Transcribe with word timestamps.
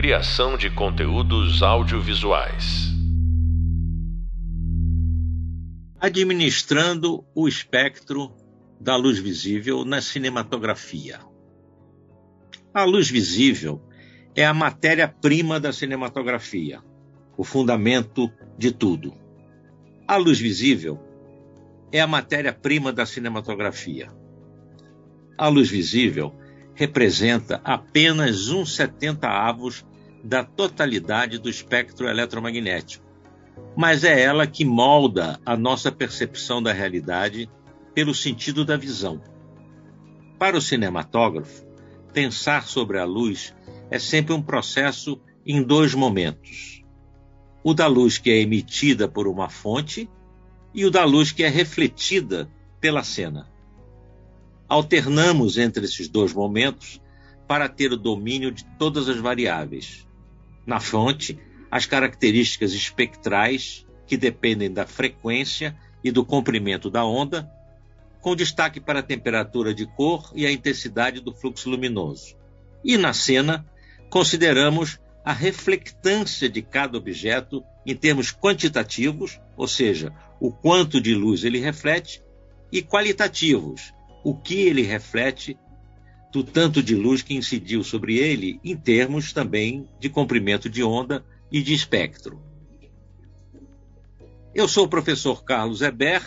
Criação 0.00 0.56
de 0.56 0.70
conteúdos 0.70 1.60
audiovisuais. 1.60 2.86
Administrando 5.98 7.24
o 7.34 7.48
espectro 7.48 8.32
da 8.80 8.94
luz 8.94 9.18
visível 9.18 9.84
na 9.84 10.00
cinematografia. 10.00 11.18
A 12.72 12.84
luz 12.84 13.10
visível 13.10 13.82
é 14.36 14.46
a 14.46 14.54
matéria-prima 14.54 15.58
da 15.58 15.72
cinematografia, 15.72 16.80
o 17.36 17.42
fundamento 17.42 18.30
de 18.56 18.70
tudo. 18.70 19.12
A 20.06 20.16
luz 20.16 20.38
visível 20.38 20.96
é 21.90 22.00
a 22.00 22.06
matéria-prima 22.06 22.92
da 22.92 23.04
cinematografia. 23.04 24.06
A 25.36 25.48
luz 25.48 25.68
visível 25.68 26.32
representa 26.78 27.60
apenas 27.64 28.50
um 28.50 28.64
setenta 28.64 29.26
avos 29.28 29.84
da 30.22 30.44
totalidade 30.44 31.36
do 31.36 31.50
espectro 31.50 32.08
eletromagnético, 32.08 33.04
mas 33.76 34.04
é 34.04 34.22
ela 34.22 34.46
que 34.46 34.64
molda 34.64 35.40
a 35.44 35.56
nossa 35.56 35.90
percepção 35.90 36.62
da 36.62 36.72
realidade 36.72 37.50
pelo 37.92 38.14
sentido 38.14 38.64
da 38.64 38.76
visão. 38.76 39.20
Para 40.38 40.56
o 40.56 40.60
cinematógrafo, 40.60 41.66
pensar 42.12 42.68
sobre 42.68 43.00
a 43.00 43.04
luz 43.04 43.52
é 43.90 43.98
sempre 43.98 44.32
um 44.32 44.40
processo 44.40 45.20
em 45.44 45.60
dois 45.60 45.94
momentos: 45.94 46.84
o 47.64 47.74
da 47.74 47.88
luz 47.88 48.18
que 48.18 48.30
é 48.30 48.40
emitida 48.40 49.08
por 49.08 49.26
uma 49.26 49.48
fonte 49.48 50.08
e 50.72 50.84
o 50.84 50.92
da 50.92 51.04
luz 51.04 51.32
que 51.32 51.42
é 51.42 51.48
refletida 51.48 52.48
pela 52.80 53.02
cena. 53.02 53.57
Alternamos 54.68 55.56
entre 55.56 55.84
esses 55.84 56.08
dois 56.08 56.32
momentos 56.32 57.00
para 57.46 57.68
ter 57.68 57.90
o 57.92 57.96
domínio 57.96 58.52
de 58.52 58.64
todas 58.78 59.08
as 59.08 59.16
variáveis. 59.16 60.06
Na 60.66 60.78
fonte, 60.78 61.38
as 61.70 61.86
características 61.86 62.72
espectrais 62.72 63.86
que 64.06 64.16
dependem 64.16 64.70
da 64.70 64.86
frequência 64.86 65.76
e 66.04 66.10
do 66.10 66.24
comprimento 66.24 66.90
da 66.90 67.04
onda, 67.04 67.50
com 68.20 68.36
destaque 68.36 68.80
para 68.80 69.00
a 69.00 69.02
temperatura 69.02 69.72
de 69.72 69.86
cor 69.86 70.30
e 70.34 70.44
a 70.46 70.52
intensidade 70.52 71.20
do 71.20 71.32
fluxo 71.32 71.70
luminoso. 71.70 72.36
E 72.84 72.96
na 72.96 73.12
cena, 73.12 73.66
consideramos 74.10 74.98
a 75.24 75.32
reflectância 75.32 76.48
de 76.48 76.62
cada 76.62 76.96
objeto 76.96 77.62
em 77.86 77.94
termos 77.94 78.32
quantitativos, 78.32 79.40
ou 79.56 79.68
seja, 79.68 80.12
o 80.40 80.52
quanto 80.52 81.00
de 81.00 81.14
luz 81.14 81.44
ele 81.44 81.58
reflete, 81.58 82.22
e 82.70 82.82
qualitativos, 82.82 83.94
o 84.28 84.34
que 84.34 84.66
ele 84.66 84.82
reflete 84.82 85.58
do 86.30 86.44
tanto 86.44 86.82
de 86.82 86.94
luz 86.94 87.22
que 87.22 87.34
incidiu 87.34 87.82
sobre 87.82 88.18
ele, 88.18 88.60
em 88.62 88.76
termos 88.76 89.32
também 89.32 89.88
de 89.98 90.10
comprimento 90.10 90.68
de 90.68 90.82
onda 90.84 91.24
e 91.50 91.62
de 91.62 91.72
espectro. 91.72 92.38
Eu 94.54 94.68
sou 94.68 94.84
o 94.84 94.88
professor 94.88 95.42
Carlos 95.44 95.80
Eber, 95.80 96.22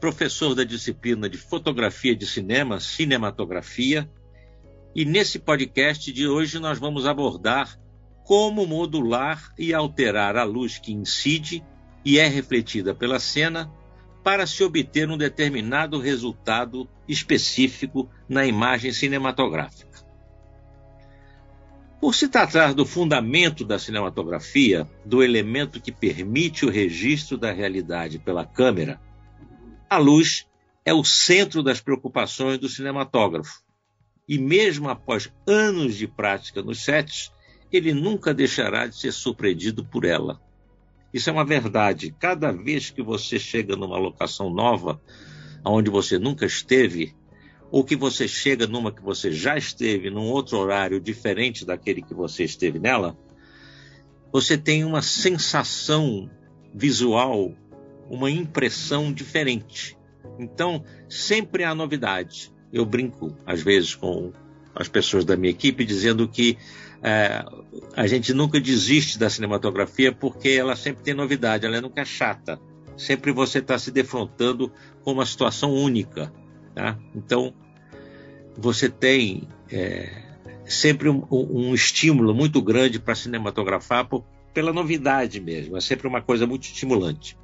professor 0.00 0.56
da 0.56 0.64
disciplina 0.64 1.28
de 1.28 1.38
Fotografia 1.38 2.16
de 2.16 2.26
Cinema, 2.26 2.80
Cinematografia, 2.80 4.10
e 4.92 5.04
nesse 5.04 5.38
podcast 5.38 6.12
de 6.12 6.26
hoje 6.26 6.58
nós 6.58 6.80
vamos 6.80 7.06
abordar 7.06 7.78
como 8.24 8.66
modular 8.66 9.54
e 9.56 9.72
alterar 9.72 10.36
a 10.36 10.42
luz 10.42 10.78
que 10.78 10.92
incide 10.92 11.64
e 12.04 12.18
é 12.18 12.26
refletida 12.26 12.92
pela 12.92 13.20
cena 13.20 13.72
para 14.24 14.46
se 14.46 14.64
obter 14.64 15.10
um 15.10 15.18
determinado 15.18 16.00
resultado 16.00 16.88
específico 17.06 18.10
na 18.26 18.46
imagem 18.46 18.90
cinematográfica. 18.90 20.02
Por 22.00 22.14
se 22.14 22.28
tratar 22.28 22.72
do 22.74 22.86
fundamento 22.86 23.64
da 23.64 23.78
cinematografia, 23.78 24.88
do 25.04 25.22
elemento 25.22 25.80
que 25.80 25.92
permite 25.92 26.64
o 26.64 26.70
registro 26.70 27.36
da 27.36 27.52
realidade 27.52 28.18
pela 28.18 28.46
câmera, 28.46 29.00
a 29.88 29.98
luz 29.98 30.46
é 30.84 30.92
o 30.92 31.04
centro 31.04 31.62
das 31.62 31.80
preocupações 31.80 32.58
do 32.58 32.68
cinematógrafo. 32.68 33.62
E 34.26 34.38
mesmo 34.38 34.88
após 34.88 35.30
anos 35.46 35.96
de 35.96 36.06
prática 36.06 36.62
nos 36.62 36.82
sets, 36.82 37.30
ele 37.70 37.92
nunca 37.92 38.32
deixará 38.32 38.86
de 38.86 38.96
ser 38.96 39.12
surpreendido 39.12 39.84
por 39.84 40.04
ela. 40.04 40.40
Isso 41.14 41.30
é 41.30 41.32
uma 41.32 41.44
verdade. 41.44 42.12
Cada 42.18 42.50
vez 42.50 42.90
que 42.90 43.00
você 43.00 43.38
chega 43.38 43.76
numa 43.76 43.96
locação 43.96 44.50
nova, 44.50 45.00
onde 45.64 45.88
você 45.88 46.18
nunca 46.18 46.44
esteve, 46.44 47.14
ou 47.70 47.84
que 47.84 47.94
você 47.94 48.26
chega 48.26 48.66
numa 48.66 48.90
que 48.90 49.00
você 49.00 49.30
já 49.30 49.56
esteve, 49.56 50.10
num 50.10 50.24
outro 50.24 50.58
horário 50.58 51.00
diferente 51.00 51.64
daquele 51.64 52.02
que 52.02 52.12
você 52.12 52.42
esteve 52.42 52.80
nela, 52.80 53.16
você 54.32 54.58
tem 54.58 54.84
uma 54.84 55.02
sensação 55.02 56.28
visual, 56.74 57.54
uma 58.10 58.28
impressão 58.28 59.12
diferente. 59.12 59.96
Então, 60.36 60.82
sempre 61.08 61.62
há 61.62 61.76
novidade. 61.76 62.52
Eu 62.72 62.84
brinco, 62.84 63.36
às 63.46 63.62
vezes, 63.62 63.94
com 63.94 64.32
as 64.74 64.88
pessoas 64.88 65.24
da 65.24 65.36
minha 65.36 65.52
equipe, 65.52 65.84
dizendo 65.84 66.26
que 66.26 66.58
é, 67.06 67.44
a 67.94 68.06
gente 68.06 68.32
nunca 68.32 68.58
desiste 68.58 69.18
da 69.18 69.28
cinematografia 69.28 70.10
porque 70.10 70.48
ela 70.48 70.74
sempre 70.74 71.02
tem 71.02 71.12
novidade, 71.12 71.66
ela 71.66 71.78
nunca 71.78 72.00
é 72.00 72.04
chata. 72.04 72.58
Sempre 72.96 73.30
você 73.30 73.58
está 73.58 73.78
se 73.78 73.90
defrontando 73.90 74.72
com 75.02 75.12
uma 75.12 75.26
situação 75.26 75.74
única. 75.74 76.32
Tá? 76.74 76.98
Então, 77.14 77.52
você 78.56 78.88
tem 78.88 79.46
é, 79.70 80.10
sempre 80.64 81.10
um, 81.10 81.26
um, 81.30 81.74
estímulo 81.74 82.34
muito 82.34 82.62
grande 82.62 82.98
para 82.98 83.14
cinematografar 83.14 84.08
por, 84.08 84.24
pela 84.54 84.72
novidade 84.72 85.40
mesmo. 85.40 85.76
É 85.76 85.82
sempre 85.82 86.08
uma 86.08 86.22
coisa 86.22 86.46
muito 86.46 86.62
estimulante. 86.62 87.36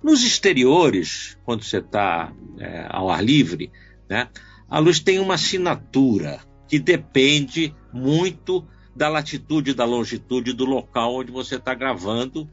Nos 0.00 0.22
exteriores, 0.22 1.36
quando 1.44 1.64
você 1.64 1.78
está 1.78 2.32
é, 2.58 2.86
ao 2.88 3.10
ar 3.10 3.24
livre, 3.24 3.72
né, 4.08 4.28
a 4.68 4.78
luz 4.78 5.00
tem 5.00 5.18
uma 5.18 5.34
assinatura 5.34 6.40
que 6.68 6.78
depende 6.78 7.74
muito 7.92 8.64
da 8.94 9.08
latitude, 9.08 9.74
da 9.74 9.84
longitude 9.84 10.52
do 10.52 10.64
local 10.64 11.16
onde 11.16 11.32
você 11.32 11.56
está 11.56 11.74
gravando, 11.74 12.48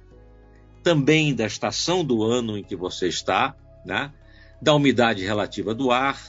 também 0.81 1.35
da 1.35 1.45
estação 1.45 2.03
do 2.03 2.23
ano 2.23 2.57
em 2.57 2.63
que 2.63 2.75
você 2.75 3.07
está, 3.07 3.55
né? 3.85 4.11
da 4.61 4.73
umidade 4.73 5.23
relativa 5.23 5.73
do 5.73 5.91
ar. 5.91 6.22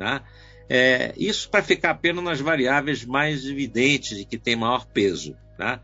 Né? 0.00 0.22
É, 0.68 1.14
isso 1.16 1.50
para 1.50 1.62
ficar 1.62 1.90
apenas 1.90 2.24
nas 2.24 2.40
variáveis 2.40 3.04
mais 3.04 3.44
evidentes 3.44 4.18
e 4.18 4.24
que 4.24 4.38
têm 4.38 4.56
maior 4.56 4.86
peso. 4.86 5.36
Né? 5.58 5.80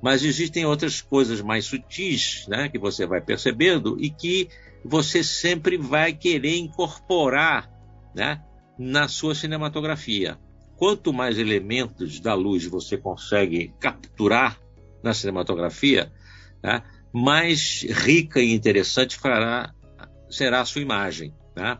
Mas 0.00 0.22
existem 0.22 0.64
outras 0.64 1.00
coisas 1.00 1.40
mais 1.40 1.64
sutis 1.64 2.46
né, 2.48 2.68
que 2.68 2.78
você 2.78 3.06
vai 3.06 3.20
percebendo 3.20 3.96
e 4.00 4.10
que 4.10 4.48
você 4.84 5.24
sempre 5.24 5.76
vai 5.76 6.12
querer 6.12 6.56
incorporar 6.58 7.68
né, 8.14 8.40
na 8.78 9.08
sua 9.08 9.34
cinematografia 9.34 10.38
quanto 10.76 11.12
mais 11.12 11.38
elementos 11.38 12.20
da 12.20 12.34
luz 12.34 12.64
você 12.66 12.96
consegue 12.96 13.74
capturar 13.80 14.58
na 15.02 15.14
cinematografia, 15.14 16.12
né, 16.62 16.82
mais 17.12 17.82
rica 17.82 18.40
e 18.40 18.52
interessante 18.52 19.16
fará, 19.16 19.72
será 20.28 20.60
a 20.60 20.64
sua 20.64 20.82
imagem. 20.82 21.34
Né? 21.54 21.78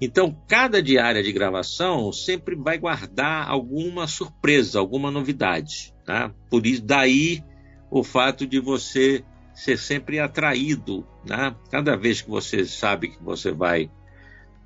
Então, 0.00 0.36
cada 0.46 0.82
diária 0.82 1.22
de 1.22 1.32
gravação 1.32 2.12
sempre 2.12 2.54
vai 2.54 2.76
guardar 2.76 3.48
alguma 3.48 4.06
surpresa, 4.06 4.78
alguma 4.78 5.10
novidade. 5.10 5.94
Né? 6.06 6.30
Por 6.50 6.66
isso, 6.66 6.82
daí 6.82 7.42
o 7.90 8.04
fato 8.04 8.46
de 8.46 8.60
você 8.60 9.24
ser 9.54 9.78
sempre 9.78 10.18
atraído. 10.18 11.06
Né? 11.24 11.54
Cada 11.70 11.96
vez 11.96 12.20
que 12.20 12.28
você 12.28 12.66
sabe 12.66 13.08
que 13.08 13.22
você 13.22 13.50
vai 13.52 13.90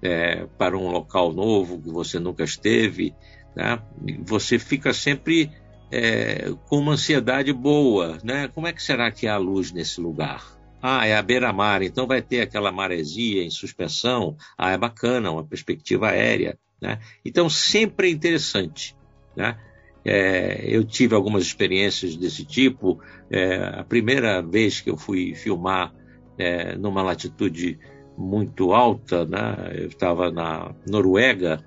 é, 0.02 0.46
para 0.58 0.76
um 0.76 0.90
local 0.90 1.32
novo 1.32 1.80
que 1.80 1.90
você 1.90 2.18
nunca 2.18 2.44
esteve, 2.44 3.14
né? 3.54 3.80
você 4.24 4.58
fica 4.58 4.92
sempre 4.92 5.50
é, 5.90 6.52
com 6.68 6.78
uma 6.78 6.92
ansiedade 6.92 7.52
boa. 7.52 8.18
Né? 8.22 8.48
Como 8.48 8.66
é 8.66 8.72
que 8.72 8.82
será 8.82 9.10
que 9.10 9.26
há 9.26 9.36
luz 9.36 9.72
nesse 9.72 10.00
lugar? 10.00 10.58
Ah, 10.82 11.06
é 11.06 11.14
a 11.14 11.22
beira-mar, 11.22 11.82
então 11.82 12.06
vai 12.06 12.22
ter 12.22 12.40
aquela 12.40 12.72
maresia 12.72 13.44
em 13.44 13.50
suspensão. 13.50 14.36
Ah, 14.56 14.70
é 14.70 14.78
bacana, 14.78 15.30
uma 15.30 15.44
perspectiva 15.44 16.08
aérea. 16.08 16.58
Né? 16.80 16.98
Então, 17.22 17.50
sempre 17.50 18.08
é 18.08 18.10
interessante. 18.10 18.96
Né? 19.36 19.58
É, 20.02 20.64
eu 20.64 20.82
tive 20.82 21.14
algumas 21.14 21.42
experiências 21.42 22.16
desse 22.16 22.46
tipo. 22.46 22.98
É, 23.30 23.56
a 23.56 23.84
primeira 23.84 24.40
vez 24.40 24.80
que 24.80 24.88
eu 24.88 24.96
fui 24.96 25.34
filmar 25.34 25.92
é, 26.38 26.74
numa 26.76 27.02
latitude 27.02 27.78
muito 28.20 28.72
alta, 28.72 29.24
né? 29.24 29.72
Eu 29.74 29.86
estava 29.86 30.30
na 30.30 30.74
Noruega 30.86 31.64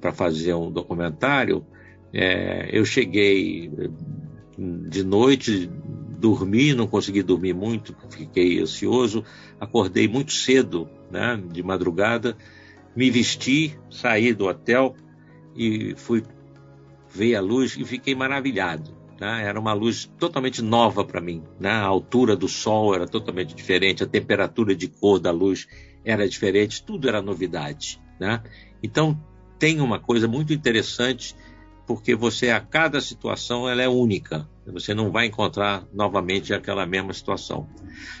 para 0.00 0.10
fazer 0.10 0.54
um 0.54 0.70
documentário. 0.70 1.64
É, 2.12 2.70
eu 2.72 2.84
cheguei 2.84 3.70
de 4.88 5.04
noite, 5.04 5.70
dormi, 6.18 6.72
não 6.72 6.86
consegui 6.86 7.22
dormir 7.22 7.52
muito, 7.52 7.94
fiquei 8.08 8.58
ansioso, 8.58 9.22
acordei 9.60 10.08
muito 10.08 10.32
cedo, 10.32 10.88
né, 11.10 11.38
de 11.52 11.62
madrugada, 11.62 12.34
me 12.96 13.10
vesti, 13.10 13.78
saí 13.90 14.32
do 14.32 14.46
hotel 14.46 14.96
e 15.54 15.94
fui 15.96 16.22
ver 17.14 17.34
a 17.34 17.40
luz 17.42 17.76
e 17.76 17.84
fiquei 17.84 18.14
maravilhado. 18.14 18.96
Né? 19.20 19.44
Era 19.44 19.58
uma 19.58 19.72
luz 19.72 20.10
totalmente 20.18 20.62
nova 20.62 21.04
para 21.04 21.20
mim. 21.20 21.42
Né? 21.58 21.70
A 21.70 21.84
altura 21.84 22.36
do 22.36 22.48
sol 22.48 22.94
era 22.94 23.06
totalmente 23.06 23.54
diferente, 23.54 24.02
a 24.02 24.06
temperatura 24.06 24.74
de 24.74 24.88
cor 24.88 25.18
da 25.18 25.30
luz 25.30 25.66
era 26.04 26.28
diferente, 26.28 26.82
tudo 26.82 27.08
era 27.08 27.22
novidade. 27.22 28.00
Né? 28.20 28.42
Então, 28.82 29.18
tem 29.58 29.80
uma 29.80 29.98
coisa 29.98 30.28
muito 30.28 30.52
interessante, 30.52 31.34
porque 31.86 32.14
você, 32.14 32.50
a 32.50 32.60
cada 32.60 33.00
situação, 33.00 33.68
ela 33.68 33.82
é 33.82 33.88
única. 33.88 34.48
Você 34.66 34.92
não 34.92 35.10
vai 35.10 35.26
encontrar 35.26 35.86
novamente 35.92 36.52
aquela 36.52 36.84
mesma 36.84 37.12
situação. 37.12 37.68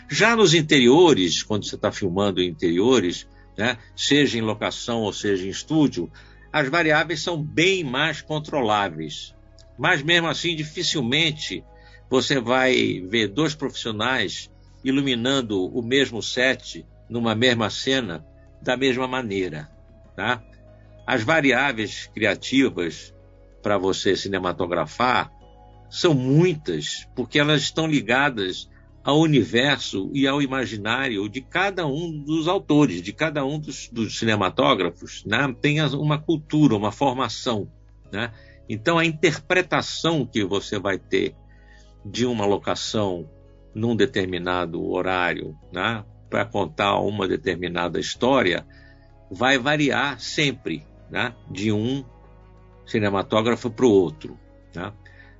Já 0.08 0.36
nos 0.36 0.54
interiores, 0.54 1.42
quando 1.42 1.66
você 1.66 1.74
está 1.74 1.90
filmando 1.90 2.42
interiores, 2.42 3.28
né, 3.56 3.78
seja 3.94 4.38
em 4.38 4.42
locação 4.42 5.00
ou 5.00 5.12
seja 5.12 5.46
em 5.46 5.50
estúdio, 5.50 6.10
as 6.52 6.68
variáveis 6.68 7.20
são 7.20 7.42
bem 7.42 7.82
mais 7.82 8.22
controláveis. 8.22 9.35
Mas 9.78 10.02
mesmo 10.02 10.28
assim, 10.28 10.54
dificilmente 10.56 11.64
você 12.08 12.40
vai 12.40 13.00
ver 13.08 13.28
dois 13.28 13.54
profissionais 13.54 14.50
iluminando 14.84 15.66
o 15.66 15.82
mesmo 15.82 16.22
set 16.22 16.86
numa 17.08 17.34
mesma 17.34 17.68
cena 17.70 18.24
da 18.62 18.76
mesma 18.76 19.06
maneira. 19.06 19.68
Tá? 20.14 20.42
As 21.06 21.22
variáveis 21.22 22.10
criativas 22.14 23.14
para 23.62 23.78
você 23.78 24.16
cinematografar 24.16 25.32
são 25.90 26.14
muitas, 26.14 27.06
porque 27.14 27.38
elas 27.38 27.62
estão 27.62 27.86
ligadas 27.86 28.68
ao 29.04 29.20
universo 29.20 30.10
e 30.12 30.26
ao 30.26 30.42
imaginário 30.42 31.28
de 31.28 31.40
cada 31.40 31.86
um 31.86 32.10
dos 32.10 32.48
autores, 32.48 33.00
de 33.00 33.12
cada 33.12 33.44
um 33.44 33.58
dos, 33.58 33.88
dos 33.88 34.18
cinematógrafos. 34.18 35.24
Né? 35.24 35.54
Tem 35.60 35.80
uma 35.80 36.18
cultura, 36.18 36.74
uma 36.74 36.90
formação. 36.90 37.70
Né? 38.10 38.32
Então, 38.68 38.98
a 38.98 39.04
interpretação 39.04 40.26
que 40.26 40.44
você 40.44 40.78
vai 40.78 40.98
ter 40.98 41.34
de 42.04 42.26
uma 42.26 42.46
locação 42.46 43.28
num 43.74 43.94
determinado 43.94 44.84
horário, 44.90 45.56
né? 45.72 46.04
para 46.30 46.44
contar 46.44 46.98
uma 46.98 47.28
determinada 47.28 48.00
história, 48.00 48.66
vai 49.30 49.58
variar 49.58 50.18
sempre 50.20 50.84
né? 51.10 51.34
de 51.50 51.70
um 51.70 52.04
cinematógrafo 52.86 53.70
para 53.70 53.86
o 53.86 53.90
outro. 53.90 54.38
Né? 54.74 54.92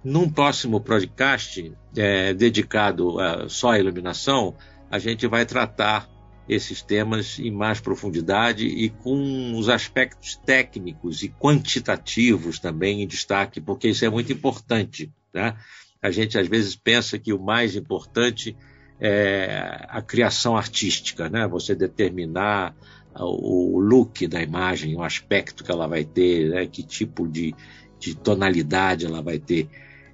Num 0.04 0.30
próximo 0.30 0.80
podcast 0.80 1.72
é, 1.96 2.32
dedicado 2.34 3.18
a, 3.18 3.48
só 3.48 3.70
à 3.72 3.78
iluminação, 3.78 4.54
a 4.90 4.98
gente 4.98 5.26
vai 5.26 5.44
tratar 5.44 6.08
esses 6.48 6.80
temas 6.80 7.38
em 7.38 7.50
mais 7.50 7.80
profundidade 7.80 8.66
e 8.66 8.88
com 8.88 9.54
os 9.56 9.68
aspectos 9.68 10.36
técnicos 10.36 11.22
e 11.22 11.28
quantitativos 11.28 12.58
também 12.58 13.02
em 13.02 13.06
destaque, 13.06 13.60
porque 13.60 13.88
isso 13.88 14.04
é 14.04 14.10
muito 14.10 14.32
importante. 14.32 15.12
Né? 15.34 15.56
A 16.00 16.10
gente 16.10 16.38
às 16.38 16.46
vezes 16.46 16.76
pensa 16.76 17.18
que 17.18 17.32
o 17.32 17.42
mais 17.42 17.74
importante 17.74 18.56
é 19.00 19.86
a 19.88 20.00
criação 20.00 20.56
artística, 20.56 21.28
né? 21.28 21.46
você 21.48 21.74
determinar 21.74 22.74
o 23.18 23.80
look 23.80 24.26
da 24.26 24.42
imagem, 24.42 24.94
o 24.94 25.02
aspecto 25.02 25.64
que 25.64 25.70
ela 25.70 25.86
vai 25.86 26.04
ter, 26.04 26.50
né? 26.50 26.66
que 26.66 26.82
tipo 26.82 27.26
de, 27.26 27.54
de 27.98 28.14
tonalidade 28.14 29.04
ela 29.04 29.20
vai 29.20 29.38
ter. 29.38 29.68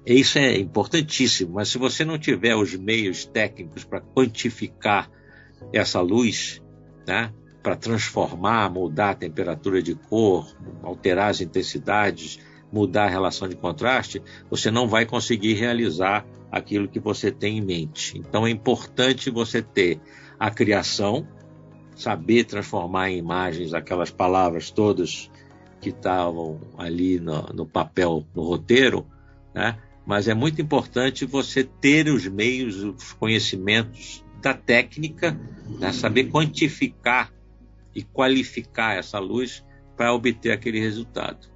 Isso 0.05 0.37
é 0.39 0.57
importantíssimo, 0.57 1.53
mas 1.53 1.69
se 1.69 1.77
você 1.77 2.03
não 2.03 2.17
tiver 2.17 2.55
os 2.55 2.73
meios 2.73 3.23
técnicos 3.23 3.83
para 3.83 4.01
quantificar 4.01 5.09
essa 5.71 6.01
luz, 6.01 6.61
né, 7.07 7.31
para 7.61 7.75
transformar, 7.75 8.69
mudar 8.69 9.11
a 9.11 9.15
temperatura 9.15 9.81
de 9.81 9.95
cor, 9.95 10.45
alterar 10.81 11.29
as 11.29 11.39
intensidades, 11.39 12.39
mudar 12.71 13.05
a 13.05 13.09
relação 13.09 13.47
de 13.47 13.55
contraste, 13.55 14.21
você 14.49 14.69
não 14.69 14.87
vai 14.87 15.05
conseguir 15.05 15.53
realizar 15.53 16.25
aquilo 16.51 16.87
que 16.87 16.99
você 16.99 17.31
tem 17.31 17.59
em 17.59 17.61
mente. 17.61 18.17
Então 18.17 18.45
é 18.45 18.49
importante 18.49 19.29
você 19.29 19.61
ter 19.61 19.99
a 20.39 20.51
criação, 20.51 21.27
saber 21.95 22.43
transformar 22.43 23.11
em 23.11 23.17
imagens 23.17 23.73
aquelas 23.73 24.11
palavras 24.11 24.69
todas 24.69 25.31
que 25.79 25.89
estavam 25.89 26.59
ali 26.77 27.19
no, 27.19 27.43
no 27.53 27.65
papel, 27.65 28.25
no 28.35 28.43
roteiro, 28.43 29.05
né? 29.53 29.77
mas 30.05 30.27
é 30.27 30.33
muito 30.33 30.61
importante 30.61 31.25
você 31.25 31.63
ter 31.63 32.07
os 32.07 32.27
meios, 32.27 32.83
os 32.83 33.13
conhecimentos 33.13 34.22
da 34.43 34.53
técnica, 34.53 35.39
né? 35.79 35.93
saber 35.93 36.25
quantificar 36.25 37.33
e 37.95 38.03
qualificar 38.03 38.97
essa 38.97 39.17
luz 39.17 39.63
para 39.95 40.13
obter 40.13 40.51
aquele 40.51 40.79
resultado. 40.79 41.47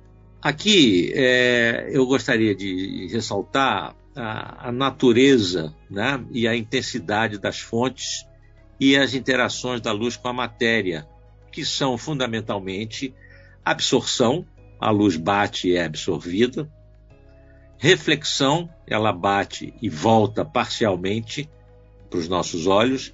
Aqui 0.42 1.12
é, 1.13 1.89
eu 1.92 2.06
gostaria 2.06 2.56
de 2.56 3.07
ressaltar 3.12 3.94
a, 4.16 4.69
a 4.69 4.72
natureza 4.72 5.75
né? 5.89 6.24
e 6.31 6.48
a 6.48 6.56
intensidade 6.56 7.38
das 7.38 7.60
fontes 7.60 8.25
e 8.80 8.95
as 8.95 9.13
interações 9.13 9.81
da 9.81 9.92
luz 9.92 10.16
com 10.16 10.30
a 10.30 10.33
matéria, 10.33 11.06
que 11.51 11.66
são 11.66 11.98
fundamentalmente 11.98 13.13
absorção, 13.66 14.45
a 14.80 14.92
luz 14.92 15.18
bate 15.18 15.69
e 15.69 15.75
é 15.75 15.83
absorvida, 15.83 16.72
reflexão, 17.78 18.69
ela 18.88 19.12
bate 19.12 19.74
e 19.81 19.90
volta 19.90 20.45
parcialmente 20.45 21.50
para 22.09 22.19
os 22.19 22.27
nossos 22.27 22.68
olhos, 22.68 23.13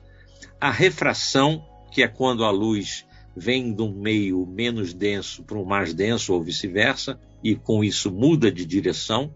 a 0.60 0.72
refração, 0.72 1.66
que 1.92 2.04
é 2.04 2.08
quando 2.08 2.44
a 2.44 2.52
luz 2.52 3.06
vem 3.36 3.74
de 3.74 3.82
um 3.82 3.94
meio 3.94 4.46
menos 4.46 4.94
denso 4.94 5.44
para 5.44 5.58
um 5.58 5.66
mais 5.66 5.94
denso 5.94 6.34
ou 6.34 6.44
vice-versa, 6.44 7.20
e 7.44 7.56
com 7.56 7.84
isso 7.84 8.12
muda 8.12 8.52
de 8.52 8.66
direção, 8.66 9.34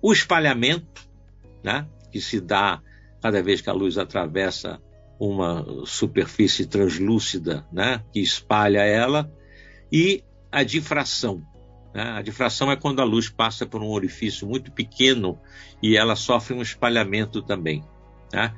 o 0.00 0.12
espalhamento, 0.12 1.08
né, 1.62 1.86
que 2.10 2.20
se 2.20 2.40
dá 2.40 2.82
cada 3.20 3.42
vez 3.42 3.60
que 3.60 3.70
a 3.70 3.72
luz 3.72 3.98
atravessa 3.98 4.80
uma 5.18 5.64
superfície 5.86 6.66
translúcida, 6.66 7.66
né, 7.72 8.02
que 8.12 8.20
espalha 8.20 8.80
ela, 8.80 9.32
e 9.92 10.24
a 10.50 10.64
difração, 10.64 11.46
né? 11.94 12.02
A 12.02 12.22
difração 12.22 12.70
é 12.70 12.76
quando 12.76 13.00
a 13.00 13.04
luz 13.04 13.28
passa 13.28 13.66
por 13.66 13.82
um 13.82 13.88
orifício 13.88 14.46
muito 14.46 14.72
pequeno 14.72 15.38
e 15.82 15.96
ela 15.96 16.16
sofre 16.16 16.54
um 16.54 16.62
espalhamento 16.62 17.42
também. 17.42 17.84
Né? 18.32 18.52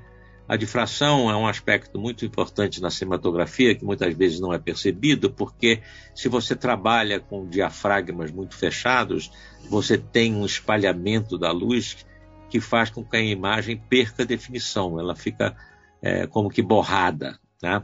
A 0.46 0.56
difração 0.56 1.30
é 1.30 1.36
um 1.36 1.46
aspecto 1.46 1.98
muito 1.98 2.24
importante 2.24 2.80
na 2.80 2.90
cinematografia 2.90 3.74
que 3.74 3.84
muitas 3.84 4.14
vezes 4.14 4.40
não 4.40 4.52
é 4.52 4.58
percebido, 4.58 5.30
porque 5.30 5.82
se 6.14 6.28
você 6.28 6.54
trabalha 6.54 7.18
com 7.18 7.48
diafragmas 7.48 8.30
muito 8.30 8.54
fechados, 8.54 9.30
você 9.70 9.96
tem 9.96 10.34
um 10.34 10.44
espalhamento 10.44 11.38
da 11.38 11.50
luz 11.50 12.04
que 12.50 12.60
faz 12.60 12.90
com 12.90 13.02
que 13.02 13.16
a 13.16 13.22
imagem 13.22 13.76
perca 13.88 14.24
definição, 14.24 15.00
ela 15.00 15.16
fica 15.16 15.56
é, 16.02 16.26
como 16.26 16.50
que 16.50 16.60
borrada. 16.60 17.38
Né? 17.62 17.82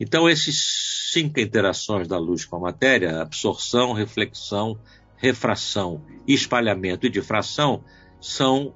Então, 0.00 0.28
esses 0.28 1.10
cinco 1.12 1.38
interações 1.38 2.08
da 2.08 2.18
luz 2.18 2.46
com 2.46 2.56
a 2.56 2.60
matéria, 2.60 3.20
absorção, 3.20 3.92
reflexão, 3.92 4.80
refração, 5.16 6.02
espalhamento 6.26 7.06
e 7.06 7.10
difração, 7.10 7.84
são 8.20 8.74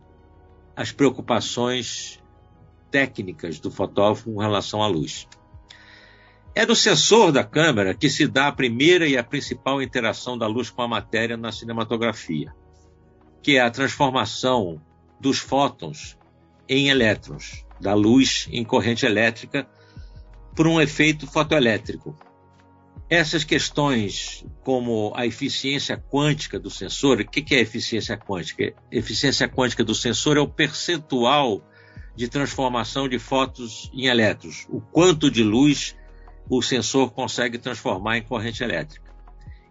as 0.76 0.92
preocupações 0.92 2.20
técnicas 2.90 3.58
do 3.60 3.70
fotógrafo 3.70 4.32
com 4.32 4.40
relação 4.40 4.82
à 4.82 4.86
luz. 4.86 5.26
É 6.54 6.66
do 6.66 6.74
sensor 6.74 7.30
da 7.30 7.44
câmera 7.44 7.94
que 7.94 8.10
se 8.10 8.26
dá 8.26 8.48
a 8.48 8.52
primeira 8.52 9.06
e 9.06 9.16
a 9.16 9.22
principal 9.22 9.80
interação 9.80 10.36
da 10.36 10.46
luz 10.46 10.70
com 10.70 10.82
a 10.82 10.88
matéria 10.88 11.36
na 11.36 11.52
cinematografia, 11.52 12.52
que 13.42 13.56
é 13.56 13.60
a 13.60 13.70
transformação 13.70 14.80
dos 15.20 15.38
fótons 15.38 16.18
em 16.68 16.88
elétrons, 16.88 17.64
da 17.80 17.94
luz 17.94 18.48
em 18.50 18.64
corrente 18.64 19.06
elétrica 19.06 19.68
por 20.54 20.66
um 20.66 20.80
efeito 20.80 21.26
fotoelétrico. 21.26 22.16
Essas 23.08 23.42
questões, 23.42 24.44
como 24.62 25.12
a 25.14 25.24
eficiência 25.24 25.96
quântica 25.96 26.58
do 26.58 26.68
sensor, 26.68 27.20
o 27.20 27.24
que 27.24 27.54
é 27.54 27.60
eficiência 27.60 28.18
quântica? 28.18 28.74
Eficiência 28.90 29.48
quântica 29.48 29.82
do 29.82 29.94
sensor 29.94 30.36
é 30.36 30.40
o 30.40 30.48
percentual 30.48 31.62
de 32.18 32.26
transformação 32.26 33.08
de 33.08 33.16
fótons 33.16 33.88
em 33.94 34.06
elétrons, 34.06 34.66
o 34.68 34.80
quanto 34.80 35.30
de 35.30 35.44
luz 35.44 35.94
o 36.50 36.60
sensor 36.60 37.12
consegue 37.12 37.58
transformar 37.58 38.18
em 38.18 38.24
corrente 38.24 38.60
elétrica. 38.60 39.14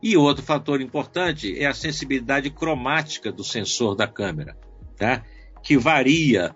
E 0.01 0.15
outro 0.15 0.41
fator 0.45 0.79
importante 0.79 1.59
é 1.59 1.65
a 1.65 1.73
sensibilidade 1.73 2.49
cromática 2.49 3.33
do 3.33 3.43
sensor 3.43 3.97
da 3.97 4.07
câmera, 4.07 4.57
tá? 4.95 5.25
que 5.61 5.77
varia 5.77 6.55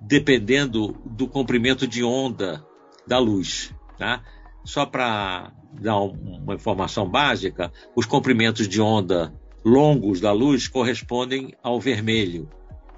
dependendo 0.00 0.96
do 1.04 1.28
comprimento 1.28 1.86
de 1.86 2.02
onda 2.02 2.64
da 3.06 3.18
luz. 3.18 3.74
Tá? 3.98 4.24
Só 4.64 4.86
para 4.86 5.52
dar 5.70 6.00
uma 6.00 6.54
informação 6.54 7.06
básica, 7.06 7.70
os 7.94 8.06
comprimentos 8.06 8.66
de 8.66 8.80
onda 8.80 9.38
longos 9.62 10.18
da 10.18 10.32
luz 10.32 10.66
correspondem 10.66 11.54
ao 11.62 11.78
vermelho 11.78 12.48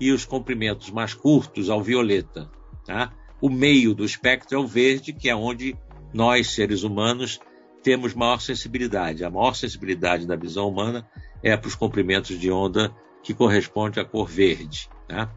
e 0.01 0.13
os 0.13 0.25
comprimentos 0.25 0.91
mais 0.91 1.15
curtos 1.15 1.71
ao 1.71 1.83
violeta. 1.83 2.51
Tá? 2.85 3.13
O 3.41 3.49
meio 3.49 3.95
do 3.95 4.05
espectro 4.05 4.57
é 4.57 4.61
o 4.61 4.67
verde, 4.67 5.13
que 5.13 5.29
é 5.29 5.37
onde 5.37 5.77
nós, 6.13 6.51
seres 6.51 6.83
humanos, 6.83 7.41
temos 7.83 8.15
maior 8.15 8.41
sensibilidade. 8.41 9.25
A 9.25 9.31
maior 9.31 9.55
sensibilidade 9.55 10.27
da 10.27 10.37
visão 10.37 10.69
humana 10.69 11.09
é 11.43 11.57
para 11.57 11.69
os 11.69 11.75
comprimentos 11.75 12.39
de 12.39 12.51
onda 12.51 12.95
que 13.23 13.35
corresponde 13.35 14.01
à 14.01 14.05
cor 14.05 14.29
verde. 14.29 14.89
Tá? 15.07 15.33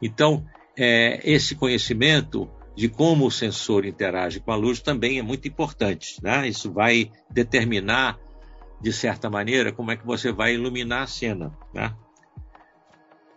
Então, 0.00 0.44
é, 0.76 1.20
esse 1.24 1.54
conhecimento 1.54 2.48
de 2.74 2.88
como 2.88 3.26
o 3.26 3.30
sensor 3.30 3.84
interage 3.84 4.40
com 4.40 4.50
a 4.50 4.56
luz 4.56 4.80
também 4.80 5.18
é 5.18 5.22
muito 5.22 5.46
importante. 5.46 6.16
Né? 6.22 6.48
Isso 6.48 6.72
vai 6.72 7.10
determinar, 7.30 8.18
de 8.80 8.92
certa 8.92 9.28
maneira, 9.28 9.72
como 9.72 9.90
é 9.90 9.96
que 9.96 10.06
você 10.06 10.32
vai 10.32 10.54
iluminar 10.54 11.02
a 11.02 11.06
cena. 11.06 11.56
Né? 11.74 11.94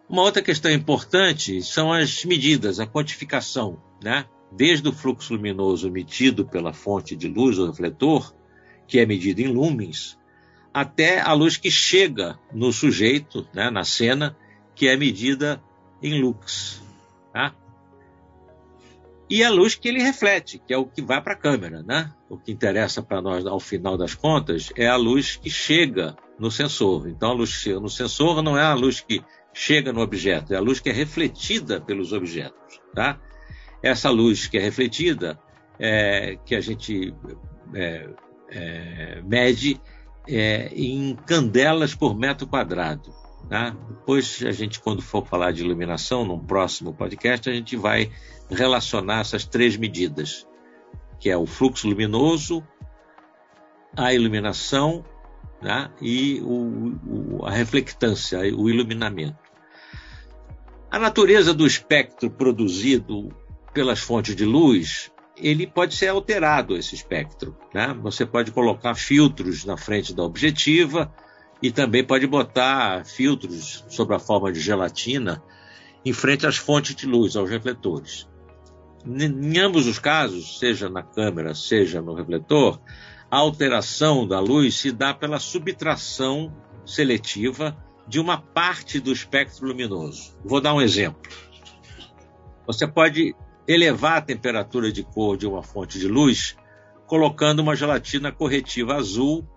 Uma 0.07 0.21
outra 0.21 0.41
questão 0.41 0.71
importante 0.71 1.61
são 1.63 1.91
as 1.91 2.23
medidas, 2.25 2.79
a 2.79 2.85
quantificação. 2.85 3.81
Né? 4.03 4.25
Desde 4.51 4.87
o 4.87 4.93
fluxo 4.93 5.33
luminoso 5.33 5.87
emitido 5.87 6.45
pela 6.45 6.73
fonte 6.73 7.15
de 7.15 7.27
luz, 7.27 7.57
o 7.57 7.65
refletor, 7.65 8.33
que 8.87 8.99
é 8.99 9.05
medido 9.05 9.41
em 9.41 9.47
lumens, 9.47 10.17
até 10.73 11.21
a 11.21 11.33
luz 11.33 11.57
que 11.57 11.71
chega 11.71 12.37
no 12.53 12.71
sujeito, 12.71 13.47
né, 13.53 13.69
na 13.69 13.83
cena, 13.83 14.37
que 14.75 14.87
é 14.87 14.95
medida 14.95 15.63
em 16.03 16.21
lux. 16.21 16.83
Tá? 17.33 17.55
E 19.29 19.43
a 19.43 19.49
luz 19.49 19.73
que 19.73 19.87
ele 19.87 20.03
reflete, 20.03 20.61
que 20.67 20.73
é 20.73 20.77
o 20.77 20.85
que 20.85 21.01
vai 21.01 21.21
para 21.21 21.33
a 21.33 21.37
câmera. 21.37 21.81
Né? 21.81 22.13
O 22.29 22.37
que 22.37 22.51
interessa 22.51 23.01
para 23.01 23.21
nós, 23.21 23.45
ao 23.45 23.59
final 23.59 23.97
das 23.97 24.13
contas, 24.13 24.71
é 24.75 24.85
a 24.87 24.95
luz 24.95 25.35
que 25.35 25.49
chega 25.49 26.15
no 26.37 26.51
sensor. 26.51 27.07
Então, 27.07 27.31
a 27.31 27.33
luz 27.33 27.51
que 27.51 27.63
chega 27.63 27.79
no 27.79 27.89
sensor 27.89 28.43
não 28.43 28.57
é 28.57 28.63
a 28.63 28.73
luz 28.73 28.99
que 28.99 29.23
chega 29.55 29.93
no 29.93 30.01
objeto, 30.01 30.53
é 30.53 30.57
a 30.57 30.61
luz 30.61 30.81
que 30.81 30.89
é 30.89 30.93
refletida 30.93 31.79
pelos 31.79 32.11
objetos. 32.11 32.81
Tá? 32.93 33.17
Essa 33.81 34.09
luz 34.09 34.47
que 34.47 34.57
é 34.57 34.61
refletida, 34.61 35.39
é, 35.79 36.37
que 36.45 36.53
a 36.53 36.59
gente 36.59 37.15
é, 37.73 38.09
é, 38.49 39.21
mede 39.23 39.79
é, 40.27 40.67
em 40.75 41.15
candelas 41.25 41.95
por 41.95 42.17
metro 42.17 42.45
quadrado. 42.45 43.13
Tá? 43.49 43.69
Depois 43.69 44.43
a 44.45 44.51
gente, 44.51 44.81
quando 44.81 45.01
for 45.01 45.25
falar 45.25 45.53
de 45.53 45.63
iluminação, 45.63 46.25
num 46.25 46.39
próximo 46.39 46.93
podcast, 46.93 47.49
a 47.49 47.53
gente 47.53 47.77
vai 47.77 48.11
relacionar 48.49 49.21
essas 49.21 49.45
três 49.45 49.77
medidas, 49.77 50.45
que 51.17 51.29
é 51.29 51.37
o 51.37 51.45
fluxo 51.45 51.87
luminoso, 51.87 52.61
a 53.95 54.13
iluminação 54.13 55.05
né? 55.61 55.89
e 56.01 56.41
o, 56.41 57.37
o, 57.39 57.45
a 57.45 57.51
reflectância, 57.51 58.39
o 58.53 58.69
iluminamento. 58.69 59.44
A 60.95 60.97
natureza 60.97 61.53
do 61.53 61.67
espectro 61.67 62.31
produzido 62.31 63.27
pelas 63.73 63.99
fontes 63.99 64.33
de 64.33 64.45
luz 64.45 65.11
ele 65.35 65.67
pode 65.67 65.93
ser 65.93 66.07
alterado, 66.07 66.77
esse 66.77 66.95
espectro. 66.95 67.53
Né? 67.73 67.93
Você 68.01 68.25
pode 68.25 68.49
colocar 68.51 68.95
filtros 68.95 69.65
na 69.65 69.75
frente 69.75 70.13
da 70.13 70.23
objetiva 70.23 71.13
e 71.61 71.69
também 71.69 72.01
pode 72.01 72.25
botar 72.25 73.03
filtros 73.03 73.83
sob 73.89 74.15
a 74.15 74.19
forma 74.19 74.53
de 74.53 74.61
gelatina 74.61 75.43
em 76.05 76.13
frente 76.13 76.47
às 76.47 76.55
fontes 76.55 76.95
de 76.95 77.05
luz, 77.05 77.35
aos 77.35 77.49
refletores. 77.49 78.25
Em 79.05 79.59
ambos 79.59 79.87
os 79.87 79.99
casos, 79.99 80.59
seja 80.59 80.89
na 80.89 81.03
câmera, 81.03 81.53
seja 81.53 82.01
no 82.01 82.13
refletor, 82.13 82.79
a 83.29 83.35
alteração 83.35 84.25
da 84.25 84.39
luz 84.39 84.75
se 84.75 84.93
dá 84.93 85.13
pela 85.13 85.39
subtração 85.39 86.55
seletiva 86.85 87.75
de 88.07 88.19
uma 88.19 88.39
parte 88.39 88.99
do 88.99 89.11
espectro 89.11 89.67
luminoso. 89.67 90.37
Vou 90.43 90.61
dar 90.61 90.73
um 90.73 90.81
exemplo. 90.81 91.21
Você 92.67 92.87
pode 92.87 93.35
elevar 93.67 94.17
a 94.17 94.21
temperatura 94.21 94.91
de 94.91 95.03
cor 95.03 95.37
de 95.37 95.47
uma 95.47 95.63
fonte 95.63 95.99
de 95.99 96.07
luz 96.07 96.55
colocando 97.07 97.59
uma 97.59 97.75
gelatina 97.75 98.31
corretiva 98.31 98.95
azul 98.95 99.47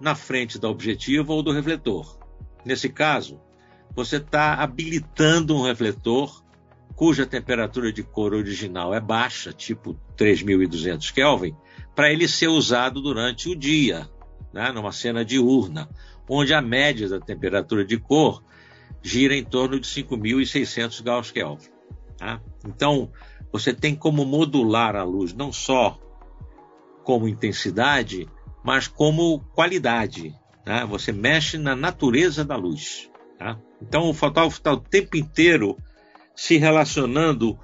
na 0.00 0.14
frente 0.14 0.58
da 0.58 0.68
objetiva 0.68 1.32
ou 1.32 1.42
do 1.42 1.52
refletor. 1.52 2.18
Nesse 2.64 2.88
caso, 2.88 3.40
você 3.94 4.16
está 4.16 4.54
habilitando 4.54 5.56
um 5.56 5.62
refletor 5.62 6.44
cuja 6.94 7.26
temperatura 7.26 7.92
de 7.92 8.02
cor 8.02 8.32
original 8.32 8.94
é 8.94 9.00
baixa, 9.00 9.52
tipo 9.52 9.94
3200 10.16 11.10
Kelvin, 11.10 11.54
para 11.94 12.10
ele 12.10 12.26
ser 12.26 12.48
usado 12.48 13.02
durante 13.02 13.48
o 13.48 13.54
dia, 13.54 14.08
né, 14.52 14.72
numa 14.72 14.92
cena 14.92 15.24
diurna, 15.24 15.88
onde 16.28 16.52
a 16.54 16.60
média 16.60 17.08
da 17.08 17.20
temperatura 17.20 17.84
de 17.84 17.98
cor 17.98 18.42
gira 19.02 19.36
em 19.36 19.44
torno 19.44 19.78
de 19.78 19.86
5.600 19.86 21.02
Gauss 21.02 21.30
Kelvin. 21.30 21.68
Tá? 22.16 22.40
Então, 22.66 23.10
você 23.52 23.72
tem 23.72 23.94
como 23.94 24.24
modular 24.24 24.96
a 24.96 25.04
luz, 25.04 25.32
não 25.32 25.52
só 25.52 25.98
como 27.04 27.28
intensidade, 27.28 28.28
mas 28.64 28.88
como 28.88 29.40
qualidade. 29.54 30.34
Tá? 30.64 30.84
Você 30.84 31.12
mexe 31.12 31.56
na 31.56 31.76
natureza 31.76 32.44
da 32.44 32.56
luz. 32.56 33.08
Tá? 33.38 33.58
Então 33.80 34.10
o 34.10 34.14
fotógrafo 34.14 34.58
está 34.58 34.72
o 34.72 34.80
tempo 34.80 35.16
inteiro 35.16 35.76
se 36.34 36.56
relacionando 36.56 37.58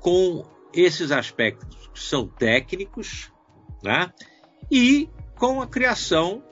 com 0.00 0.44
esses 0.72 1.10
aspectos 1.10 1.90
que 1.92 2.00
são 2.00 2.28
técnicos 2.28 3.32
né? 3.82 4.12
e 4.70 5.08
com 5.36 5.60
a 5.60 5.66
criação 5.66 6.42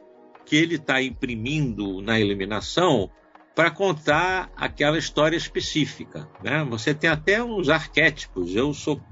que 0.46 0.56
ele 0.56 0.76
está 0.76 1.02
imprimindo 1.02 2.00
na 2.00 2.18
iluminação 2.18 3.10
para 3.54 3.70
contar 3.70 4.50
aquela 4.56 4.96
história 4.96 5.36
específica. 5.36 6.28
Né? 6.42 6.64
Você 6.70 6.94
tem 6.94 7.10
até 7.10 7.42
uns 7.42 7.68
arquétipos. 7.68 8.54
Eu 8.54 8.72
sou, 8.72 9.02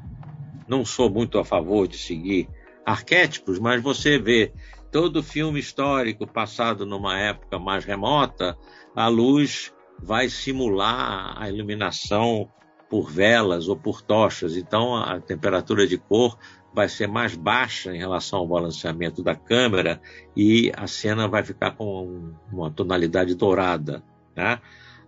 não 0.69 0.85
sou 0.85 1.11
muito 1.11 1.39
a 1.39 1.45
favor 1.45 1.89
de 1.89 1.99
seguir 1.99 2.49
arquétipos, 2.87 3.59
mas 3.59 3.83
você 3.83 4.19
vê 4.19 4.53
todo 4.93 5.23
filme 5.23 5.59
histórico 5.59 6.27
passado 6.27 6.87
numa 6.87 7.19
época 7.19 7.59
mais 7.59 7.85
remota, 7.85 8.57
a 8.95 9.09
luz 9.09 9.73
vai 9.99 10.29
simular 10.29 11.35
a 11.37 11.49
iluminação 11.49 12.49
por 12.89 13.11
velas 13.11 13.67
ou 13.67 13.77
por 13.77 14.03
tochas. 14.03 14.57
Então 14.57 14.95
a 14.95 15.21
temperatura 15.21 15.85
de 15.85 15.99
cor 15.99 16.39
vai 16.75 16.89
ser 16.89 17.07
mais 17.07 17.37
baixa 17.37 17.95
em 17.95 17.99
relação 17.99 18.41
ao 18.41 18.49
balanceamento 18.49 19.23
da 19.23 19.35
câmera 19.35 20.01
e 20.37 20.73
a 20.77 20.87
cena 20.89 21.29
vai 21.29 21.45
ficar 21.45 21.71
com 21.73 22.33
uma 22.53 22.71
tonalidade 22.71 23.35
dourada. 23.35 24.03
Né? 24.35 24.61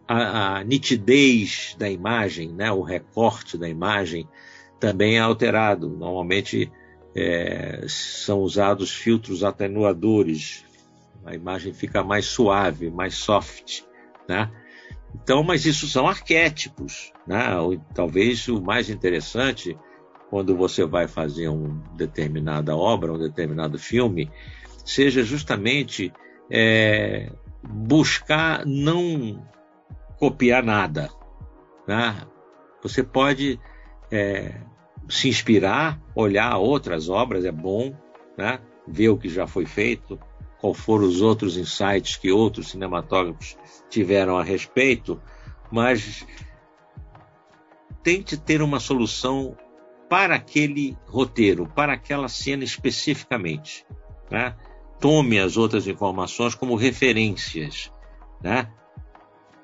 A, 0.07 0.59
a, 0.59 0.65
nitidez 0.65 1.75
da 1.77 1.91
imagem, 1.91 2.53
né? 2.53 2.71
o 2.71 2.83
recorte 2.83 3.59
da 3.59 3.69
imagem 3.69 4.29
também 4.79 5.17
é 5.17 5.21
alterado. 5.21 5.89
Normalmente 5.89 6.71
é, 7.17 7.85
são 7.89 8.41
usados 8.41 8.95
filtros 8.95 9.43
atenuadores, 9.43 10.65
a 11.25 11.35
imagem 11.35 11.75
fica 11.75 12.05
mais 12.05 12.27
suave, 12.27 12.89
mais 12.91 13.15
soft. 13.15 13.83
Né? 14.29 14.49
Então, 15.15 15.43
mas 15.43 15.67
isso 15.67 15.89
são 15.89 16.07
arquétipos. 16.07 17.13
Né? 17.27 17.45
Talvez 17.93 18.47
o 18.47 18.63
mais 18.63 18.89
interessante, 18.89 19.77
quando 20.31 20.57
você 20.57 20.85
vai 20.85 21.07
fazer 21.07 21.49
uma 21.49 21.83
determinada 21.95 22.77
obra, 22.77 23.13
um 23.13 23.19
determinado 23.19 23.79
filme, 23.79 24.31
seja 24.85 25.23
justamente 25.23 26.13
é, 26.51 27.31
buscar 27.63 28.65
não 28.67 29.47
copiar 30.19 30.63
nada. 30.63 31.11
Né? 31.87 32.17
Você 32.83 33.03
pode 33.03 33.61
é, 34.11 34.61
se 35.09 35.29
inspirar, 35.29 36.01
olhar 36.15 36.57
outras 36.57 37.09
obras, 37.09 37.45
é 37.45 37.53
bom, 37.53 37.95
né? 38.37 38.61
ver 38.87 39.09
o 39.09 39.19
que 39.19 39.29
já 39.29 39.47
foi 39.47 39.67
feito, 39.67 40.19
qual 40.61 40.75
foram 40.75 41.07
os 41.07 41.21
outros 41.21 41.57
insights 41.57 42.17
que 42.17 42.31
outros 42.31 42.71
cinematógrafos 42.71 43.57
tiveram 43.89 44.37
a 44.37 44.43
respeito, 44.43 45.21
mas 45.71 46.25
tente 48.03 48.37
ter 48.37 48.63
uma 48.63 48.79
solução 48.79 49.57
para 50.09 50.37
aquele 50.37 50.97
roteiro, 51.07 51.67
para 51.67 51.95
aquela 51.95 52.29
cena 52.29 52.65
especificamente. 52.65 53.85
Né? 54.31 54.55
tome 55.01 55.39
as 55.39 55.57
outras 55.57 55.87
informações 55.87 56.55
como 56.55 56.75
referências, 56.75 57.91
né? 58.43 58.71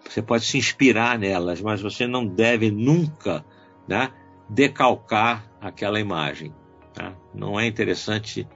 Você 0.08 0.20
pode 0.20 0.44
se 0.44 0.58
inspirar 0.58 1.18
nelas, 1.18 1.60
mas 1.60 1.80
você 1.80 2.06
não 2.06 2.26
deve 2.26 2.70
nunca, 2.70 3.44
né, 3.88 4.10
decalcar 4.48 5.48
aquela 5.60 6.00
imagem. 6.00 6.52
Tá? 6.92 7.14
Não 7.32 7.58
é 7.58 7.66
interessante 7.66 8.46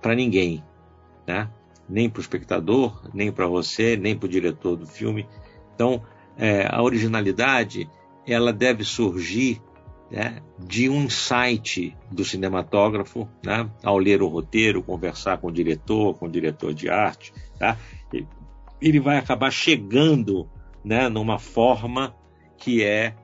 para 0.00 0.14
ninguém, 0.14 0.64
né? 1.26 1.50
Nem 1.88 2.10
para 2.10 2.18
o 2.18 2.22
espectador, 2.22 3.08
nem 3.14 3.30
para 3.30 3.46
você, 3.46 3.96
nem 3.96 4.16
para 4.16 4.26
o 4.26 4.30
diretor 4.30 4.76
do 4.76 4.86
filme. 4.86 5.28
Então, 5.74 6.02
é, 6.36 6.66
a 6.68 6.82
originalidade 6.82 7.88
ela 8.26 8.52
deve 8.52 8.82
surgir 8.82 9.62
né, 10.10 10.40
de 10.58 10.88
um 10.88 11.04
insight 11.04 11.96
do 12.10 12.24
cinematógrafo, 12.24 13.28
né, 13.44 13.68
ao 13.82 13.98
ler 13.98 14.22
o 14.22 14.28
roteiro, 14.28 14.82
conversar 14.82 15.38
com 15.38 15.48
o 15.48 15.52
diretor, 15.52 16.14
com 16.18 16.26
o 16.26 16.30
diretor 16.30 16.72
de 16.72 16.88
arte, 16.88 17.32
tá, 17.58 17.76
ele 18.80 19.00
vai 19.00 19.18
acabar 19.18 19.50
chegando 19.50 20.48
né, 20.84 21.08
numa 21.08 21.38
forma 21.38 22.14
que 22.56 22.84
é, 22.84 23.14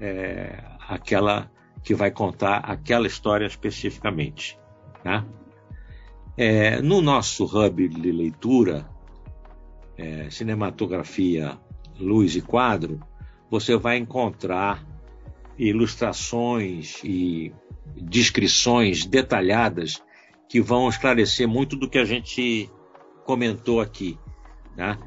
é, 0.00 0.62
aquela 0.88 1.50
que 1.82 1.94
vai 1.94 2.10
contar 2.10 2.58
aquela 2.58 3.06
história 3.06 3.46
especificamente. 3.46 4.58
Tá? 5.02 5.24
É, 6.36 6.80
no 6.80 7.00
nosso 7.00 7.44
hub 7.44 7.88
de 7.88 8.12
leitura, 8.12 8.88
é, 9.96 10.30
cinematografia 10.30 11.58
luz 11.98 12.34
e 12.36 12.40
quadro, 12.40 13.00
você 13.50 13.76
vai 13.76 13.98
encontrar 13.98 14.82
ilustrações 15.58 17.02
e 17.04 17.52
descrições 17.96 19.04
detalhadas 19.04 20.02
que 20.48 20.60
vão 20.60 20.88
esclarecer 20.88 21.46
muito 21.48 21.76
do 21.76 21.88
que 21.88 21.98
a 21.98 22.04
gente 22.04 22.70
comentou 23.24 23.80
aqui, 23.80 24.18
né? 24.76 24.98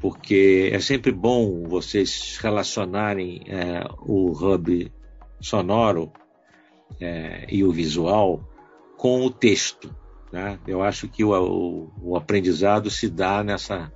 Porque 0.00 0.70
é 0.72 0.80
sempre 0.80 1.12
bom 1.12 1.64
vocês 1.64 2.38
relacionarem 2.40 3.42
é, 3.46 3.84
o 4.00 4.32
hub 4.32 4.90
sonoro 5.40 6.12
é, 7.00 7.46
e 7.50 7.64
o 7.64 7.70
visual 7.70 8.48
com 8.96 9.22
o 9.22 9.30
texto. 9.30 9.94
Né? 10.32 10.58
Eu 10.66 10.82
acho 10.82 11.08
que 11.08 11.24
o, 11.24 11.32
o, 11.32 11.92
o 12.00 12.16
aprendizado 12.16 12.90
se 12.90 13.08
dá 13.08 13.42
nessa, 13.42 13.92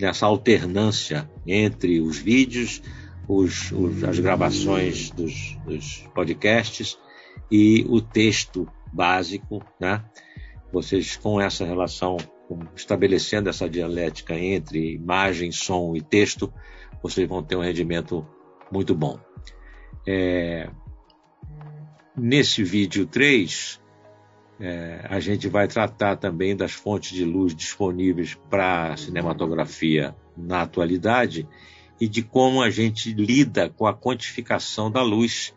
nessa 0.00 0.26
alternância 0.26 1.30
entre 1.46 2.00
os 2.00 2.18
vídeos, 2.18 2.82
os, 3.28 3.72
os, 3.72 4.04
as 4.04 4.18
gravações 4.18 5.10
dos, 5.10 5.56
dos, 5.64 6.06
podcasts 6.14 6.98
e 7.50 7.84
o 7.88 8.00
texto 8.00 8.68
básico, 8.92 9.64
né? 9.80 10.04
Vocês 10.72 11.16
com 11.16 11.40
essa 11.40 11.64
relação, 11.64 12.16
estabelecendo 12.74 13.48
essa 13.48 13.68
dialética 13.68 14.34
entre 14.34 14.94
imagem, 14.94 15.52
som 15.52 15.94
e 15.96 16.00
texto, 16.00 16.52
vocês 17.02 17.28
vão 17.28 17.42
ter 17.42 17.56
um 17.56 17.62
rendimento 17.62 18.26
muito 18.70 18.94
bom. 18.94 19.18
É, 20.06 20.68
nesse 22.16 22.62
vídeo 22.62 23.06
3, 23.06 23.80
é, 24.58 25.06
a 25.08 25.20
gente 25.20 25.48
vai 25.48 25.68
tratar 25.68 26.16
também 26.16 26.56
das 26.56 26.72
fontes 26.72 27.12
de 27.12 27.24
luz 27.24 27.54
disponíveis 27.54 28.34
para 28.48 28.96
cinematografia 28.96 30.16
na 30.36 30.62
atualidade 30.62 31.48
e 32.00 32.08
de 32.08 32.22
como 32.22 32.62
a 32.62 32.70
gente 32.70 33.12
lida 33.12 33.68
com 33.68 33.86
a 33.86 33.94
quantificação 33.94 34.90
da 34.90 35.02
luz 35.02 35.54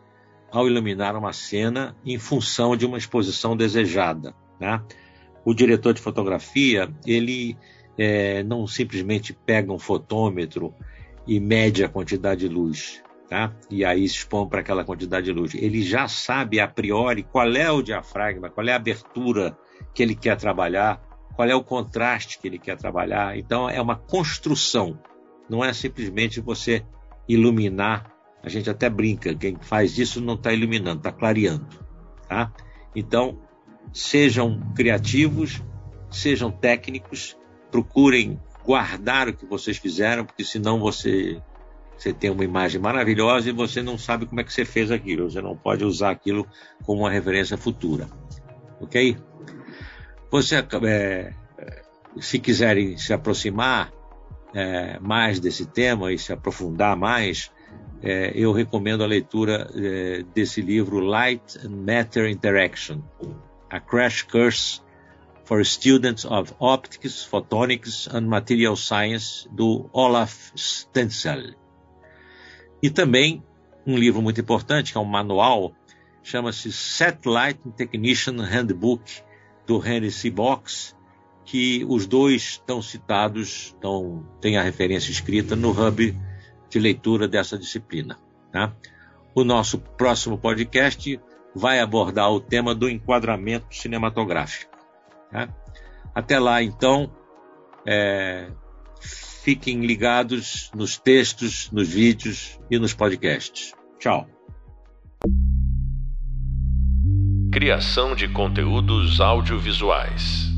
ao 0.50 0.66
iluminar 0.66 1.16
uma 1.16 1.32
cena 1.32 1.96
em 2.04 2.18
função 2.18 2.76
de 2.76 2.86
uma 2.86 2.98
exposição 2.98 3.56
desejada. 3.56 4.34
Né? 4.58 4.82
O 5.44 5.54
diretor 5.54 5.94
de 5.94 6.00
fotografia 6.00 6.92
ele 7.06 7.56
é, 7.98 8.42
não 8.42 8.66
simplesmente 8.66 9.32
pega 9.32 9.72
um 9.72 9.78
fotômetro 9.78 10.74
e 11.26 11.38
mede 11.38 11.84
a 11.84 11.88
quantidade 11.88 12.40
de 12.40 12.48
luz 12.48 13.02
tá? 13.30 13.52
E 13.70 13.84
aí 13.84 14.06
se 14.08 14.16
expõe 14.16 14.48
para 14.48 14.60
aquela 14.60 14.84
quantidade 14.84 15.26
de 15.26 15.32
luz. 15.32 15.54
Ele 15.54 15.80
já 15.82 16.08
sabe 16.08 16.58
a 16.58 16.66
priori 16.66 17.22
qual 17.22 17.48
é 17.54 17.70
o 17.70 17.80
diafragma, 17.80 18.50
qual 18.50 18.66
é 18.66 18.72
a 18.72 18.76
abertura 18.76 19.56
que 19.94 20.02
ele 20.02 20.16
quer 20.16 20.36
trabalhar, 20.36 21.00
qual 21.36 21.48
é 21.48 21.54
o 21.54 21.62
contraste 21.62 22.40
que 22.40 22.48
ele 22.48 22.58
quer 22.58 22.76
trabalhar. 22.76 23.38
Então 23.38 23.70
é 23.70 23.80
uma 23.80 23.94
construção, 23.94 24.98
não 25.50 25.64
é 25.64 25.72
simplesmente 25.72 26.40
você 26.40 26.84
iluminar. 27.28 28.10
A 28.42 28.48
gente 28.48 28.70
até 28.70 28.88
brinca, 28.88 29.34
quem 29.34 29.56
faz 29.60 29.98
isso 29.98 30.20
não 30.20 30.34
está 30.34 30.52
iluminando, 30.52 30.98
está 30.98 31.12
clareando, 31.12 31.66
tá? 32.26 32.50
Então 32.94 33.38
sejam 33.92 34.72
criativos, 34.74 35.62
sejam 36.10 36.50
técnicos, 36.50 37.36
procurem 37.70 38.40
guardar 38.64 39.28
o 39.28 39.34
que 39.34 39.44
vocês 39.44 39.76
fizeram, 39.76 40.24
porque 40.24 40.44
senão 40.44 40.78
você 40.78 41.42
você 41.98 42.14
tem 42.14 42.30
uma 42.30 42.44
imagem 42.44 42.80
maravilhosa 42.80 43.50
e 43.50 43.52
você 43.52 43.82
não 43.82 43.98
sabe 43.98 44.24
como 44.24 44.40
é 44.40 44.44
que 44.44 44.50
você 44.50 44.64
fez 44.64 44.90
aquilo. 44.90 45.30
Você 45.30 45.42
não 45.42 45.54
pode 45.54 45.84
usar 45.84 46.10
aquilo 46.10 46.46
como 46.82 47.02
uma 47.02 47.10
referência 47.10 47.58
futura. 47.58 48.08
Ok? 48.80 49.18
Você, 50.30 50.56
é, 50.86 51.34
se 52.18 52.38
quiserem 52.38 52.96
se 52.96 53.12
aproximar 53.12 53.92
é, 54.54 54.98
mais 55.00 55.40
desse 55.40 55.66
tema 55.66 56.12
e 56.12 56.18
se 56.18 56.32
aprofundar 56.32 56.96
mais, 56.96 57.50
é, 58.02 58.32
eu 58.34 58.52
recomendo 58.52 59.04
a 59.04 59.06
leitura 59.06 59.70
é, 59.74 60.22
desse 60.34 60.60
livro 60.60 61.00
Light 61.00 61.58
and 61.64 61.70
Matter 61.70 62.30
Interaction, 62.30 63.02
A 63.68 63.78
Crash 63.78 64.22
Course 64.22 64.80
for 65.44 65.64
Students 65.64 66.24
of 66.24 66.54
Optics, 66.58 67.24
Photonics 67.24 68.08
and 68.12 68.22
Material 68.22 68.76
Science, 68.76 69.48
do 69.50 69.88
Olaf 69.92 70.52
Stenzel. 70.56 71.54
E 72.82 72.88
também 72.88 73.42
um 73.86 73.96
livro 73.96 74.22
muito 74.22 74.40
importante, 74.40 74.92
que 74.92 74.98
é 74.98 75.00
um 75.00 75.04
manual, 75.04 75.72
chama-se 76.22 76.72
Satellite 76.72 77.60
Technician 77.76 78.40
Handbook, 78.42 79.22
do 79.66 79.84
Henry 79.84 80.10
C. 80.10 80.30
Box, 80.30 80.94
que 81.44 81.84
os 81.88 82.06
dois 82.06 82.42
estão 82.42 82.80
citados, 82.80 83.74
estão, 83.74 84.26
tem 84.40 84.56
a 84.56 84.62
referência 84.62 85.10
escrita 85.10 85.56
no 85.56 85.70
hub 85.70 86.16
de 86.68 86.78
leitura 86.78 87.26
dessa 87.26 87.58
disciplina. 87.58 88.18
Tá? 88.52 88.72
O 89.34 89.44
nosso 89.44 89.78
próximo 89.78 90.38
podcast 90.38 91.20
vai 91.54 91.80
abordar 91.80 92.30
o 92.30 92.40
tema 92.40 92.74
do 92.74 92.88
enquadramento 92.88 93.74
cinematográfico. 93.74 94.70
Tá? 95.30 95.48
Até 96.14 96.38
lá, 96.38 96.62
então, 96.62 97.12
é, 97.86 98.50
Fiquem 99.42 99.80
ligados 99.86 100.70
nos 100.74 100.98
textos, 100.98 101.70
nos 101.72 101.88
vídeos 101.88 102.60
e 102.70 102.78
nos 102.78 102.92
podcasts. 102.92 103.72
Tchau. 103.98 104.28
Criação 107.50 108.14
de 108.14 108.28
conteúdos 108.28 109.18
audiovisuais. 109.18 110.49